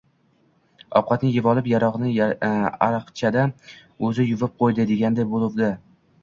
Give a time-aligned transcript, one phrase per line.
[0.99, 2.13] –Ovqatni yevolib, yalog‘ini
[2.87, 3.45] ariqchada
[4.09, 5.71] o‘zi yuvib qo‘ydi, deganday bo‘luvdi